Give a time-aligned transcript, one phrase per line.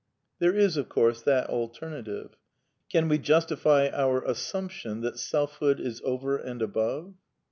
[0.39, 2.31] There is, of course, that alternative.
[2.91, 7.13] Can we justify our assumption that selfhood is over and above